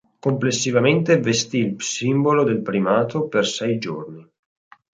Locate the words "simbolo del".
1.79-2.63